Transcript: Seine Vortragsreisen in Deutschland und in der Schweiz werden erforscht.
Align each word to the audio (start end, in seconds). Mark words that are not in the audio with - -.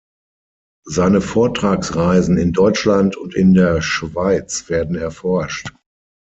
Seine 0.87 1.21
Vortragsreisen 1.21 2.35
in 2.39 2.53
Deutschland 2.53 3.15
und 3.17 3.35
in 3.35 3.53
der 3.53 3.83
Schweiz 3.83 4.67
werden 4.67 4.95
erforscht. 4.95 5.75